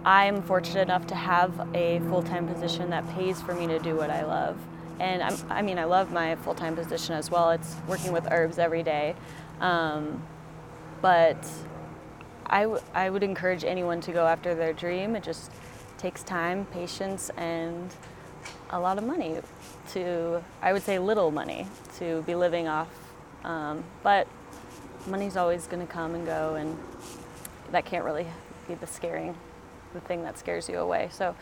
I'm 0.04 0.42
fortunate 0.42 0.82
enough 0.82 1.06
to 1.08 1.14
have 1.14 1.68
a 1.74 2.00
full 2.08 2.22
time 2.22 2.48
position 2.48 2.90
that 2.90 3.08
pays 3.10 3.40
for 3.42 3.54
me 3.54 3.66
to 3.66 3.78
do 3.78 3.96
what 3.96 4.10
I 4.10 4.24
love. 4.24 4.56
And 4.98 5.22
I'm, 5.22 5.36
I 5.50 5.62
mean, 5.62 5.78
I 5.78 5.84
love 5.84 6.10
my 6.12 6.36
full 6.36 6.54
time 6.54 6.74
position 6.76 7.14
as 7.14 7.30
well. 7.30 7.50
It's 7.50 7.76
working 7.86 8.12
with 8.12 8.26
herbs 8.30 8.58
every 8.58 8.82
day. 8.82 9.14
Um, 9.60 10.22
but 11.02 11.36
I, 12.50 12.62
w- 12.62 12.82
I 12.94 13.08
would 13.08 13.22
encourage 13.22 13.64
anyone 13.64 14.00
to 14.02 14.12
go 14.12 14.26
after 14.26 14.54
their 14.54 14.72
dream. 14.72 15.14
It 15.14 15.22
just 15.22 15.50
takes 15.98 16.22
time, 16.24 16.66
patience, 16.66 17.30
and 17.36 17.94
a 18.70 18.80
lot 18.80 18.98
of 18.98 19.04
money 19.04 19.38
to, 19.92 20.42
I 20.60 20.72
would 20.72 20.82
say 20.82 20.98
little 20.98 21.30
money 21.30 21.68
to 21.98 22.22
be 22.22 22.34
living 22.34 22.66
off. 22.66 22.88
Um, 23.44 23.84
but 24.02 24.26
money's 25.06 25.36
always 25.36 25.66
going 25.68 25.86
to 25.86 25.90
come 25.90 26.14
and 26.14 26.26
go, 26.26 26.56
and 26.56 26.76
that 27.70 27.84
can't 27.84 28.04
really 28.04 28.26
be 28.66 28.74
the 28.74 28.86
scaring, 28.86 29.36
the 29.94 30.00
thing 30.00 30.22
that 30.24 30.36
scares 30.36 30.68
you 30.68 30.78
away. 30.78 31.08
So 31.12 31.36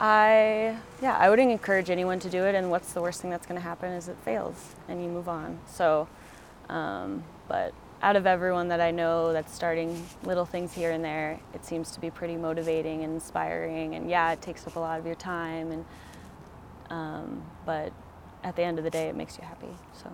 I, 0.00 0.76
yeah, 1.02 1.18
I 1.18 1.28
would 1.28 1.38
encourage 1.38 1.90
anyone 1.90 2.18
to 2.20 2.30
do 2.30 2.44
it. 2.44 2.54
And 2.54 2.70
what's 2.70 2.94
the 2.94 3.02
worst 3.02 3.20
thing 3.20 3.30
that's 3.30 3.46
going 3.46 3.60
to 3.60 3.66
happen 3.66 3.92
is 3.92 4.08
it 4.08 4.16
fails 4.24 4.74
and 4.88 5.02
you 5.02 5.08
move 5.10 5.28
on. 5.28 5.58
So, 5.70 6.08
um, 6.70 7.24
but 7.46 7.74
out 8.02 8.16
of 8.16 8.26
everyone 8.26 8.68
that 8.68 8.80
I 8.80 8.90
know 8.90 9.32
that's 9.32 9.52
starting 9.52 10.06
little 10.22 10.44
things 10.44 10.72
here 10.72 10.92
and 10.92 11.04
there, 11.04 11.40
it 11.54 11.64
seems 11.64 11.90
to 11.92 12.00
be 12.00 12.10
pretty 12.10 12.36
motivating 12.36 13.04
and 13.04 13.14
inspiring. 13.14 13.94
And 13.94 14.08
yeah, 14.08 14.32
it 14.32 14.40
takes 14.40 14.66
up 14.66 14.76
a 14.76 14.80
lot 14.80 14.98
of 14.98 15.06
your 15.06 15.16
time, 15.16 15.72
and 15.72 15.84
um, 16.90 17.42
but 17.66 17.92
at 18.44 18.56
the 18.56 18.62
end 18.62 18.78
of 18.78 18.84
the 18.84 18.90
day, 18.90 19.08
it 19.08 19.16
makes 19.16 19.38
you 19.38 19.44
happy. 19.44 19.68
So. 19.92 20.10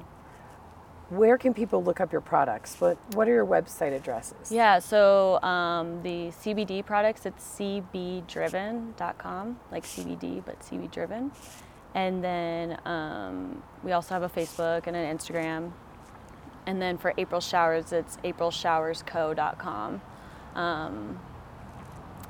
Where 1.11 1.37
can 1.37 1.53
people 1.53 1.85
look 1.85 2.01
up 2.01 2.13
your 2.13 2.23
products? 2.23 2.81
What 2.81 2.97
What 3.15 3.29
are 3.29 3.35
your 3.35 3.47
website 3.47 3.95
addresses? 3.95 4.51
Yeah, 4.51 4.79
so 4.79 5.41
um, 5.43 6.03
the 6.03 6.33
CBD 6.43 6.85
products, 6.85 7.27
it's 7.27 7.45
cbdriven.com, 7.59 9.61
like 9.71 9.85
CBD, 9.85 10.43
but 10.45 10.59
CB 10.61 10.91
driven. 10.91 11.31
And 11.95 12.25
then 12.25 12.79
um, 12.87 13.63
we 13.85 13.93
also 13.93 14.15
have 14.15 14.25
a 14.25 14.29
Facebook 14.29 14.87
and 14.87 14.97
an 14.97 15.17
Instagram. 15.17 15.73
And 16.67 16.81
then 16.81 16.97
for 16.99 17.13
April 17.19 17.41
Showers, 17.41 17.93
it's 17.93 18.17
aprilshowersco.com. 18.25 20.01
Um, 20.55 21.19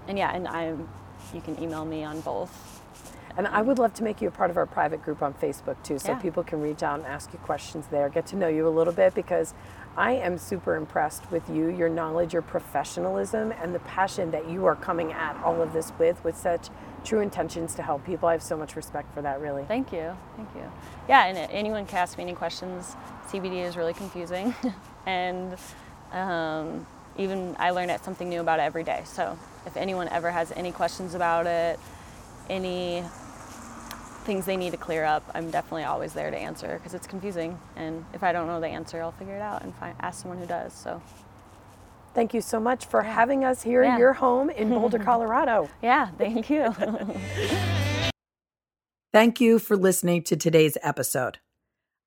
and 0.08 0.18
yeah, 0.18 0.34
and 0.34 0.48
I'm. 0.48 0.88
you 1.32 1.40
can 1.40 1.60
email 1.62 1.84
me 1.84 2.04
on 2.04 2.20
both. 2.20 2.82
And 3.36 3.48
I 3.48 3.62
would 3.62 3.78
love 3.78 3.94
to 3.94 4.04
make 4.04 4.20
you 4.22 4.28
a 4.28 4.30
part 4.30 4.50
of 4.50 4.56
our 4.56 4.66
private 4.66 5.02
group 5.02 5.20
on 5.22 5.34
Facebook 5.34 5.76
too, 5.82 5.98
so 5.98 6.12
Yeah. 6.12 6.18
people 6.18 6.44
can 6.44 6.60
reach 6.60 6.82
out 6.84 6.98
and 7.00 7.06
ask 7.06 7.32
you 7.32 7.38
questions 7.40 7.86
there, 7.90 8.08
get 8.08 8.26
to 8.26 8.36
know 8.36 8.46
you 8.46 8.68
a 8.68 8.70
little 8.70 8.92
bit 8.92 9.12
because 9.14 9.54
I 9.96 10.12
am 10.12 10.38
super 10.38 10.76
impressed 10.76 11.28
with 11.32 11.48
you, 11.50 11.68
your 11.68 11.88
knowledge, 11.88 12.32
your 12.32 12.42
professionalism, 12.42 13.52
and 13.60 13.74
the 13.74 13.80
passion 13.80 14.30
that 14.32 14.48
you 14.48 14.66
are 14.66 14.76
coming 14.76 15.12
at 15.12 15.36
all 15.42 15.60
of 15.62 15.72
this 15.72 15.92
with, 15.98 16.22
with 16.24 16.36
such 16.36 16.68
true 17.02 17.20
intentions 17.20 17.74
to 17.76 17.82
help 17.82 18.04
people. 18.04 18.28
I 18.28 18.32
have 18.32 18.42
so 18.42 18.56
much 18.56 18.76
respect 18.76 19.12
for 19.14 19.22
that, 19.22 19.40
really. 19.40 19.64
Thank 19.64 19.92
you. 19.92 20.16
Thank 20.36 20.48
you. 20.54 20.70
Yeah, 21.08 21.24
and 21.26 21.36
anyone 21.50 21.86
can 21.86 21.98
ask 21.98 22.16
me 22.18 22.22
any 22.24 22.34
questions. 22.34 22.94
CBD 23.30 23.64
is 23.64 23.76
really 23.76 23.94
confusing, 23.94 24.54
and 25.06 25.56
um, 26.12 26.86
even 27.18 27.56
I 27.58 27.70
learn 27.70 27.90
it- 27.90 28.04
something 28.04 28.28
new 28.28 28.40
about 28.40 28.58
it 28.60 28.62
every 28.62 28.84
day. 28.84 29.02
So 29.04 29.38
if 29.66 29.76
anyone 29.76 30.08
ever 30.08 30.30
has 30.30 30.52
any 30.52 30.72
questions 30.72 31.14
about 31.14 31.46
it, 31.46 31.78
any 32.50 33.02
things 34.24 34.46
they 34.46 34.56
need 34.56 34.70
to 34.70 34.76
clear 34.76 35.04
up, 35.04 35.22
I'm 35.34 35.50
definitely 35.50 35.84
always 35.84 36.12
there 36.14 36.30
to 36.30 36.36
answer 36.36 36.74
because 36.78 36.94
it's 36.94 37.06
confusing. 37.06 37.58
And 37.76 38.04
if 38.14 38.22
I 38.22 38.32
don't 38.32 38.46
know 38.46 38.60
the 38.60 38.68
answer, 38.68 39.02
I'll 39.02 39.12
figure 39.12 39.34
it 39.36 39.42
out 39.42 39.62
and 39.62 39.74
find, 39.74 39.94
ask 40.00 40.22
someone 40.22 40.38
who 40.38 40.46
does. 40.46 40.72
So 40.72 41.02
Thank 42.14 42.32
you 42.32 42.40
so 42.40 42.60
much 42.60 42.86
for 42.86 43.02
having 43.02 43.44
us 43.44 43.62
here 43.64 43.82
Yeah. 43.82 43.94
in 43.94 43.98
your 43.98 44.12
home 44.12 44.48
in 44.48 44.68
Boulder, 44.68 44.98
Colorado. 45.04 45.68
yeah, 45.82 46.10
thank 46.16 46.48
you. 46.48 46.72
Thank 49.12 49.40
you 49.40 49.58
for 49.58 49.76
listening 49.76 50.22
to 50.24 50.36
today's 50.36 50.76
episode. 50.82 51.38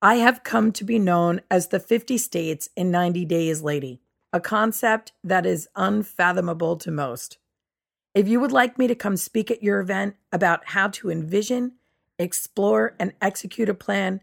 I 0.00 0.14
have 0.16 0.44
come 0.44 0.70
to 0.72 0.84
be 0.84 0.98
known 1.00 1.40
as 1.50 1.68
the 1.68 1.80
50 1.80 2.18
States 2.18 2.68
in 2.76 2.92
90 2.92 3.24
Days 3.24 3.62
Lady, 3.62 4.00
a 4.32 4.38
concept 4.38 5.10
that 5.24 5.44
is 5.44 5.66
unfathomable 5.74 6.76
to 6.76 6.92
most. 6.92 7.38
If 8.14 8.28
you 8.28 8.38
would 8.38 8.52
like 8.52 8.78
me 8.78 8.86
to 8.86 8.94
come 8.94 9.16
speak 9.16 9.50
at 9.50 9.60
your 9.60 9.80
event 9.80 10.14
about 10.32 10.66
how 10.66 10.86
to 10.88 11.10
envision, 11.10 11.72
explore, 12.16 12.94
and 13.00 13.12
execute 13.20 13.68
a 13.68 13.74
plan, 13.74 14.20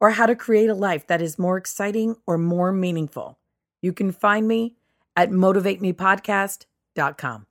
or 0.00 0.12
how 0.12 0.24
to 0.24 0.34
create 0.34 0.70
a 0.70 0.74
life 0.74 1.06
that 1.08 1.20
is 1.20 1.38
more 1.38 1.58
exciting 1.58 2.16
or 2.26 2.38
more 2.38 2.72
meaningful, 2.72 3.38
you 3.82 3.92
can 3.92 4.12
find 4.12 4.48
me 4.48 4.76
at 5.14 5.30
motivatemepodcast.com. 5.30 7.46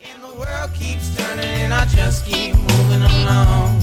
And 0.00 0.22
the 0.22 0.32
world 0.38 0.72
keeps 0.74 1.16
turning 1.16 1.44
and 1.44 1.74
I 1.74 1.86
just 1.86 2.24
keep 2.24 2.54
moving 2.54 3.02
along. 3.02 3.82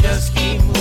Just 0.00 0.34
keep 0.34 0.71